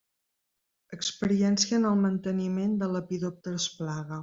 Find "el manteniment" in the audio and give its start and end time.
1.91-2.75